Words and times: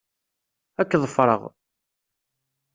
Ad 0.81 0.87
k-ḍefṛeɣ. 0.89 1.41